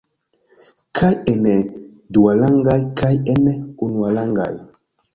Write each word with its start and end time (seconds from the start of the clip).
Kaj 0.99 1.11
en 1.33 1.45
duarangaj 2.19 2.81
kaj 3.05 3.13
en 3.37 3.49
unuarangaj. 3.91 4.53